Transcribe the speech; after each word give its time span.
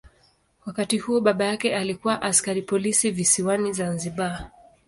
Wakati 0.65 0.97
huo 0.97 1.21
baba 1.21 1.45
yake 1.45 1.75
alikuwa 1.75 2.21
askari 2.21 2.61
polisi 2.61 3.11
visiwani 3.11 3.73
Zanzibar. 3.73 4.51